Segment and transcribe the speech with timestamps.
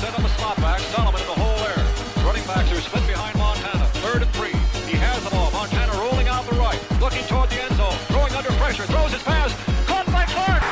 [0.00, 0.80] set on the slot back.
[0.96, 2.24] Solomon in the hole there.
[2.24, 3.84] Running backs are split behind Montana.
[4.00, 4.56] Third and three.
[4.88, 5.50] He has the ball.
[5.50, 6.80] Montana rolling out the right.
[7.00, 7.92] Looking toward the end zone.
[8.08, 8.84] Throwing under pressure.
[8.84, 9.52] Throws his pass.
[9.86, 10.62] Caught by Clark.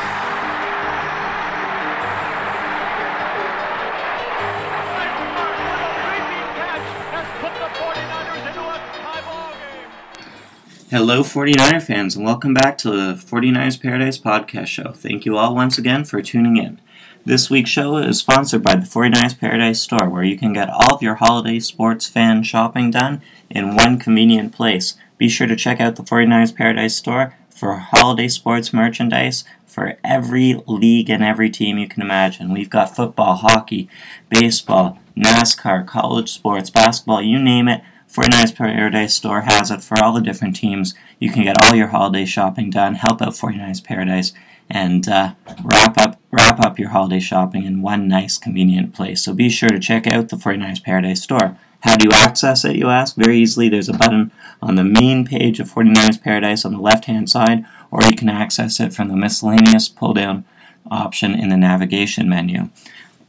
[10.90, 14.92] Hello, 49er fans, and welcome back to the 49ers Paradise Podcast Show.
[14.92, 16.80] Thank you all once again for tuning in.
[17.28, 20.94] This week's show is sponsored by the 49ers Paradise Store, where you can get all
[20.94, 23.20] of your holiday sports fan shopping done
[23.50, 24.94] in one convenient place.
[25.18, 30.62] Be sure to check out the 49ers Paradise Store for holiday sports merchandise for every
[30.66, 32.50] league and every team you can imagine.
[32.50, 33.90] We've got football, hockey,
[34.30, 37.82] baseball, NASCAR, college sports, basketball, you name it.
[38.10, 40.94] 49ers Paradise Store has it for all the different teams.
[41.18, 44.32] You can get all your holiday shopping done, help out 49ers Paradise,
[44.70, 49.22] and uh, wrap up wrap up your holiday shopping in one nice, convenient place.
[49.22, 51.56] So be sure to check out the 49ers Paradise Store.
[51.80, 53.14] How do you access it, you ask?
[53.14, 53.68] Very easily.
[53.68, 57.64] There's a button on the main page of 49ers Paradise on the left hand side,
[57.90, 60.44] or you can access it from the miscellaneous pull down
[60.90, 62.68] option in the navigation menu.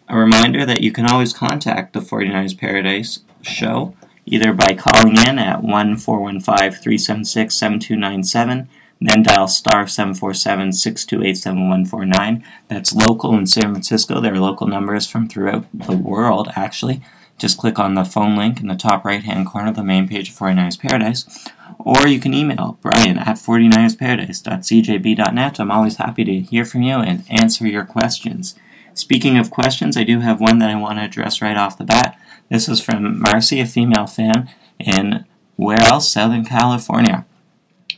[0.08, 3.94] A reminder that you can always contact the 49ers Paradise show
[4.30, 8.70] either by calling in at 1 415 376 7297,
[9.02, 12.44] then dial star 747 628 7149.
[12.67, 14.19] That's local in San Francisco.
[14.19, 17.02] There are local numbers from throughout the world, actually.
[17.38, 20.09] Just click on the phone link in the top right hand corner of the main
[20.09, 21.47] page of 49ers Paradise.
[21.77, 25.59] Or you can email Brian at 49ersparadise.cjb.net.
[25.59, 28.55] I'm always happy to hear from you and answer your questions.
[28.94, 31.86] Speaking of questions, I do have one that I want to address right off the
[31.86, 32.20] bat.
[32.50, 35.23] This is from Marcy, a female fan in
[35.55, 36.11] where else?
[36.11, 37.25] Southern California.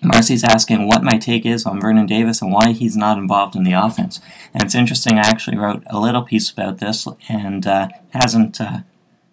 [0.03, 3.63] Marcy's asking what my take is on Vernon Davis and why he's not involved in
[3.63, 4.19] the offense.
[4.53, 8.79] And it's interesting, I actually wrote a little piece about this and uh, hasn't uh,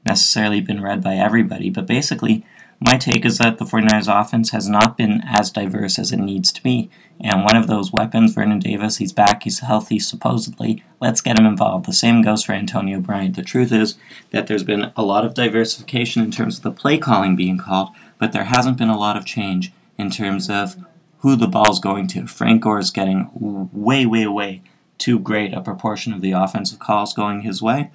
[0.05, 1.71] necessarily been read by everybody.
[1.71, 2.45] But basically,
[2.81, 6.53] my take is that the 49ers offense has not been as diverse as it needs
[6.53, 6.91] to be.
[7.19, 10.85] And one of those weapons, Vernon Davis, he's back, he's healthy, supposedly.
[11.01, 11.87] Let's get him involved.
[11.87, 13.37] The same goes for Antonio Bryant.
[13.37, 13.97] The truth is
[14.31, 17.89] that there's been a lot of diversification in terms of the play calling being called,
[18.19, 20.77] but there hasn't been a lot of change in terms of
[21.19, 22.27] who the ball's going to.
[22.27, 24.63] Frank Gore is getting way, way, way
[24.97, 27.91] too great a proportion of the offensive calls going his way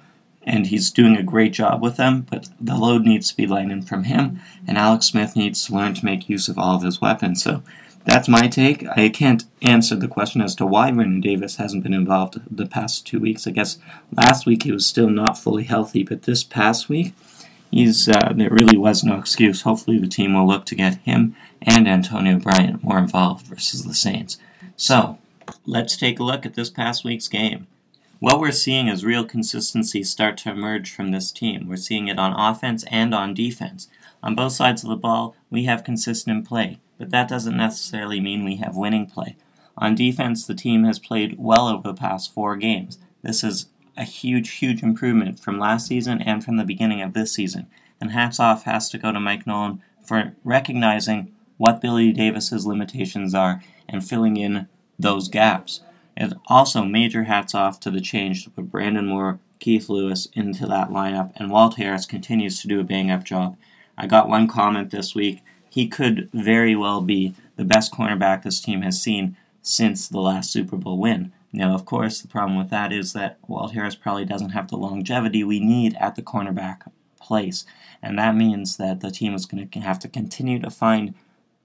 [0.46, 3.88] and he's doing a great job with them, but the load needs to be lightened
[3.88, 7.00] from him, and Alex Smith needs to learn to make use of all of his
[7.00, 7.42] weapons.
[7.42, 7.62] So
[8.04, 8.86] that's my take.
[8.88, 13.06] I can't answer the question as to why Vernon Davis hasn't been involved the past
[13.06, 13.46] two weeks.
[13.46, 13.78] I guess
[14.14, 17.14] last week he was still not fully healthy, but this past week,
[17.70, 19.62] he's uh, there really was no excuse.
[19.62, 23.94] Hopefully the team will look to get him and Antonio Bryant more involved versus the
[23.94, 24.38] Saints.
[24.76, 25.18] So
[25.66, 27.66] let's take a look at this past week's game.
[28.20, 31.68] What we're seeing is real consistency start to emerge from this team.
[31.68, 33.88] We're seeing it on offense and on defense.
[34.22, 38.44] On both sides of the ball, we have consistent play, but that doesn't necessarily mean
[38.44, 39.36] we have winning play.
[39.76, 42.98] On defense, the team has played well over the past four games.
[43.22, 43.66] This is
[43.96, 47.66] a huge, huge improvement from last season and from the beginning of this season.
[48.00, 53.34] And hats off has to go to Mike Nolan for recognizing what Billy Davis's limitations
[53.34, 55.80] are and filling in those gaps.
[56.16, 60.66] And also, major hats off to the change to put Brandon Moore, Keith Lewis into
[60.66, 63.56] that lineup, and Walt Harris continues to do a bang up job.
[63.98, 65.42] I got one comment this week.
[65.68, 70.52] He could very well be the best cornerback this team has seen since the last
[70.52, 71.32] Super Bowl win.
[71.52, 74.76] Now, of course, the problem with that is that Walt Harris probably doesn't have the
[74.76, 76.82] longevity we need at the cornerback
[77.20, 77.64] place.
[78.02, 81.14] And that means that the team is going to have to continue to find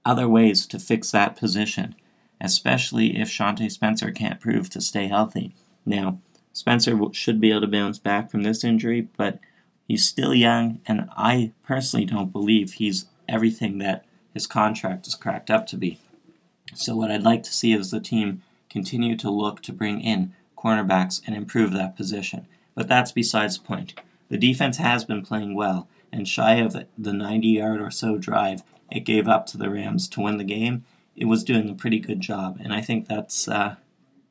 [0.04, 1.94] other ways to fix that position
[2.40, 5.54] especially if Shawntae Spencer can't prove to stay healthy.
[5.84, 6.20] Now,
[6.52, 9.38] Spencer should be able to bounce back from this injury, but
[9.86, 15.50] he's still young, and I personally don't believe he's everything that his contract is cracked
[15.50, 15.98] up to be.
[16.74, 20.32] So, what I'd like to see is the team continue to look to bring in
[20.56, 22.46] cornerbacks and improve that position.
[22.74, 23.94] But that's besides the point.
[24.28, 28.62] The defense has been playing well, and shy of the 90 yard or so drive
[28.90, 30.84] it gave up to the Rams to win the game,
[31.16, 33.76] it was doing a pretty good job, and I think that's uh,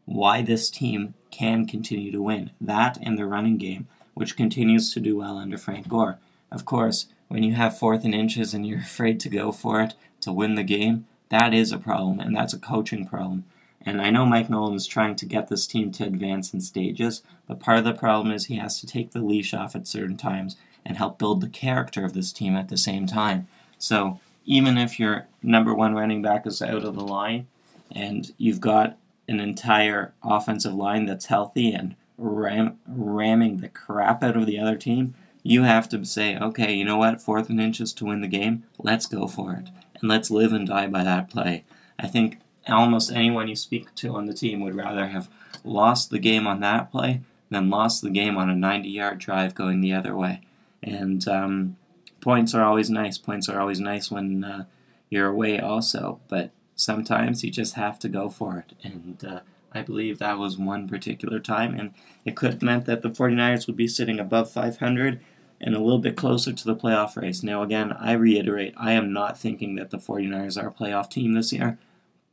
[0.05, 2.51] why this team can continue to win.
[2.59, 6.17] That and the running game, which continues to do well under Frank Gore.
[6.51, 9.93] Of course, when you have fourth and inches and you're afraid to go for it
[10.21, 13.45] to win the game, that is a problem, and that's a coaching problem.
[13.81, 17.21] And I know Mike Nolan is trying to get this team to advance in stages,
[17.47, 20.17] but part of the problem is he has to take the leash off at certain
[20.17, 23.47] times and help build the character of this team at the same time.
[23.77, 27.45] So even if your number one running back is out of the line
[27.91, 28.97] and you've got
[29.27, 34.75] an entire offensive line that's healthy and ram, ramming the crap out of the other
[34.75, 35.13] team,
[35.43, 38.63] you have to say, okay, you know what, fourth and inches to win the game,
[38.79, 39.69] let's go for it.
[40.01, 41.63] And let's live and die by that play.
[41.99, 45.29] I think almost anyone you speak to on the team would rather have
[45.63, 47.21] lost the game on that play
[47.51, 50.41] than lost the game on a 90 yard drive going the other way.
[50.81, 51.77] And um,
[52.21, 53.17] points are always nice.
[53.17, 54.65] Points are always nice when uh,
[55.09, 56.19] you're away, also.
[56.27, 58.73] But sometimes you just have to go for it.
[58.83, 59.39] And uh,
[59.71, 61.73] I believe that was one particular time.
[61.73, 61.93] And
[62.25, 65.19] it could have meant that the 49ers would be sitting above 500
[65.61, 67.43] and a little bit closer to the playoff race.
[67.43, 71.33] Now, again, I reiterate, I am not thinking that the 49ers are a playoff team
[71.33, 71.77] this year,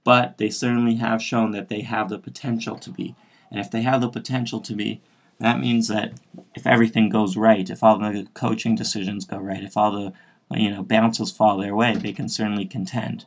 [0.04, 3.16] but they certainly have shown that they have the potential to be.
[3.50, 5.00] And if they have the potential to be,
[5.38, 6.12] that means that
[6.54, 10.12] if everything goes right, if all the coaching decisions go right, if all the
[10.56, 13.26] you know bounces fall their way, they can certainly contend.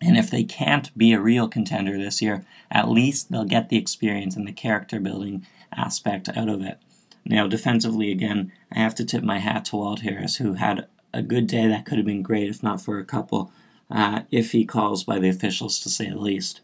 [0.00, 3.78] And if they can't be a real contender this year, at least they'll get the
[3.78, 5.44] experience and the character building
[5.76, 6.78] aspect out of it.
[7.24, 11.20] Now, defensively, again, I have to tip my hat to Walt Harris, who had a
[11.20, 13.50] good day that could have been great if not for a couple
[13.90, 16.60] uh, he calls by the officials, to say the least.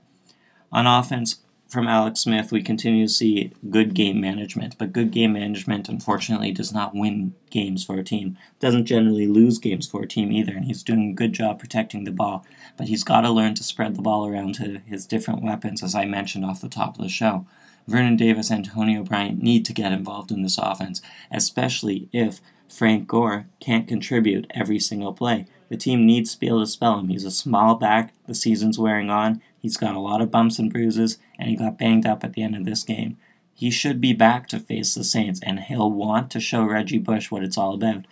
[0.72, 1.36] On offense,
[1.68, 6.52] from Alex Smith, we continue to see good game management, but good game management unfortunately
[6.52, 8.38] does not win games for a team.
[8.60, 12.04] Doesn't generally lose games for a team either, and he's doing a good job protecting
[12.04, 12.46] the ball.
[12.76, 15.94] But he's got to learn to spread the ball around to his different weapons, as
[15.94, 17.46] I mentioned off the top of the show.
[17.88, 23.06] Vernon Davis and Antonio Bryant need to get involved in this offense, especially if Frank
[23.06, 25.46] Gore can't contribute every single play.
[25.68, 27.08] The team needs to be able to spell him.
[27.08, 30.70] He's a small back, the season's wearing on, He's got a lot of bumps and
[30.70, 33.16] bruises, and he got banged up at the end of this game.
[33.52, 37.30] He should be back to face the Saints, and he'll want to show Reggie Bush
[37.30, 38.06] what it's all about.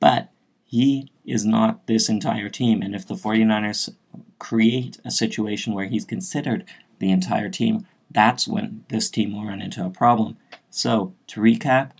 [0.00, 0.30] But
[0.64, 3.94] he is not this entire team, and if the 49ers
[4.38, 6.64] create a situation where he's considered
[6.98, 10.36] the entire team, that's when this team will run into a problem.
[10.70, 11.90] So, to recap,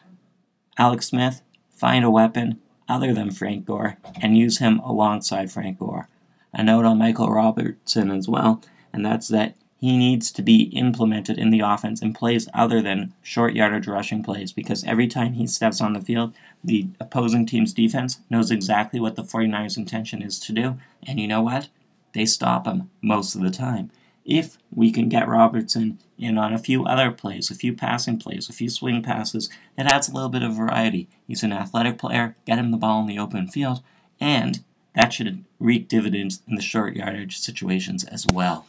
[0.77, 6.09] Alex Smith, find a weapon other than Frank Gore and use him alongside Frank Gore.
[6.53, 11.39] A note on Michael Robinson as well and that's that he needs to be implemented
[11.39, 15.47] in the offense in plays other than short yardage rushing plays because every time he
[15.47, 16.35] steps on the field,
[16.65, 20.79] the opposing team's defense knows exactly what the 49ers' intention is to do.
[21.07, 21.69] And you know what?
[22.13, 23.93] They stop him most of the time.
[24.25, 28.49] If we can get Robinson in on a few other plays, a few passing plays,
[28.49, 31.09] a few swing passes, it adds a little bit of variety.
[31.27, 33.81] He's an athletic player, get him the ball in the open field,
[34.21, 34.65] and
[34.95, 38.67] that should reap dividends in the short yardage situations as well.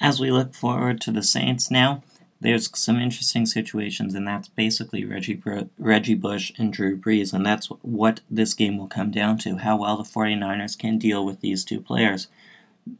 [0.00, 2.02] As we look forward to the Saints now,
[2.40, 5.42] there's some interesting situations, and that's basically Reggie,
[5.78, 9.78] Reggie Bush and Drew Brees, and that's what this game will come down to how
[9.78, 12.28] well the 49ers can deal with these two players.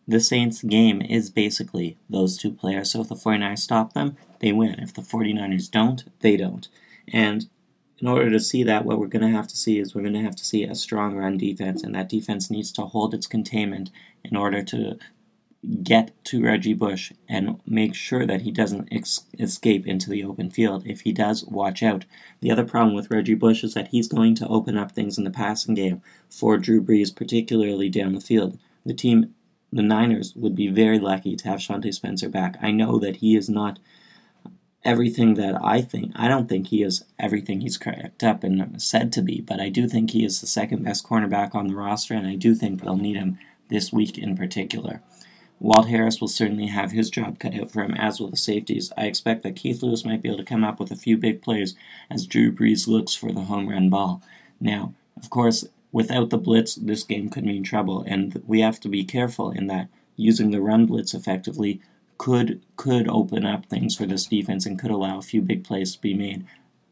[0.08, 4.52] The Saints game is basically those two players, so if the 49ers stop them, they
[4.52, 4.81] win.
[4.81, 6.66] If the 49ers don't, they don't.
[7.12, 7.46] And
[7.98, 10.14] in order to see that, what we're going to have to see is we're going
[10.14, 13.26] to have to see a strong run defense, and that defense needs to hold its
[13.26, 13.90] containment
[14.25, 14.98] in order to
[15.82, 20.50] get to Reggie Bush and make sure that he doesn't ex- escape into the open
[20.50, 20.87] field.
[20.87, 22.05] If he does, watch out.
[22.41, 25.25] The other problem with Reggie Bush is that he's going to open up things in
[25.25, 28.58] the passing game for Drew Brees, particularly down the field.
[28.85, 29.35] The team,
[29.73, 32.56] the Niners, would be very lucky to have Shawntae Spencer back.
[32.62, 33.79] I know that he is not
[34.85, 36.13] everything that I think.
[36.15, 39.69] I don't think he is everything he's cracked up and said to be, but I
[39.69, 42.81] do think he is the second best cornerback on the roster, and I do think
[42.81, 45.03] they'll need him this week in particular.
[45.58, 48.93] Walt Harris will certainly have his job cut out for him, as will the safeties.
[48.96, 51.41] I expect that Keith Lewis might be able to come up with a few big
[51.41, 51.75] plays
[52.10, 54.22] as Drew Brees looks for the home run ball.
[54.60, 58.89] Now, of course, without the blitz, this game could mean trouble, and we have to
[58.89, 61.81] be careful in that using the run blitz effectively
[62.19, 65.94] could could open up things for this defense and could allow a few big plays
[65.94, 66.44] to be made.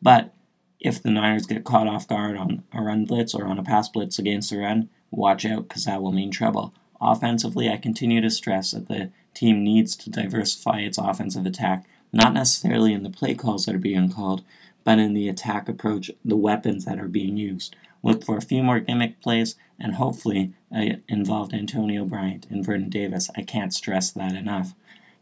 [0.03, 0.33] But
[0.81, 3.89] if the Niners get caught off guard on a run blitz or on a pass
[3.89, 6.75] blitz against the run, watch out because that will mean trouble.
[7.07, 11.85] Offensively, I continue to stress that the team needs to diversify its offensive attack,
[12.15, 14.43] not necessarily in the play calls that are being called,
[14.85, 17.77] but in the attack approach, the weapons that are being used.
[18.03, 22.89] Look for a few more gimmick plays, and hopefully uh, involved Antonio Bryant and Vernon
[22.89, 23.29] Davis.
[23.37, 24.75] I can't stress that enough.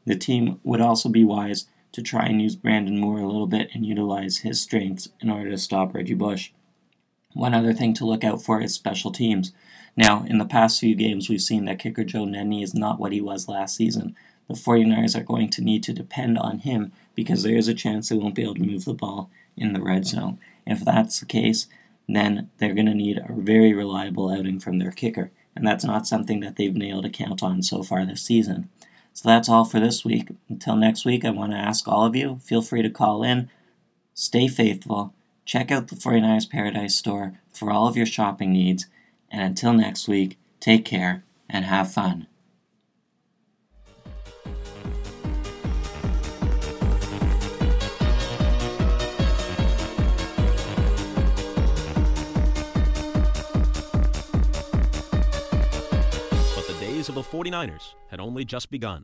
[0.05, 3.71] The team would also be wise to try and use Brandon Moore a little bit
[3.75, 6.53] and utilize his strengths in order to stop Reggie Bush.
[7.33, 9.53] One other thing to look out for is special teams.
[9.97, 13.13] Now, in the past few games, we've seen that kicker Joe Nedney is not what
[13.13, 14.17] he was last season.
[14.49, 18.09] The 49ers are going to need to depend on him because there is a chance
[18.09, 20.39] they won't be able to move the ball in the red zone.
[20.67, 21.67] If that's the case,
[22.09, 26.07] then they're going to need a very reliable outing from their kicker, and that's not
[26.07, 28.69] something that they've been able to count on so far this season.
[29.13, 30.31] So that's all for this week.
[30.49, 33.51] Until next week, I want to ask all of you feel free to call in
[34.15, 38.87] stay faithful, check out the 49ers Paradise store for all of your shopping needs,
[39.33, 42.27] and until next week, take care and have fun.
[56.55, 59.01] But the days of the 49ers had only just begun.